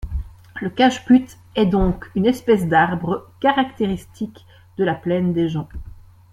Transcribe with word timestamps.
Le 0.63 0.71
cajeput 0.71 1.27
est 1.55 1.67
donc 1.67 2.09
une 2.15 2.25
espèce 2.25 2.65
d’arbre 2.67 3.29
caractéristique 3.39 4.47
de 4.79 4.83
la 4.83 4.95
Plaine 4.95 5.31
des 5.31 5.47
Joncs. 5.47 5.69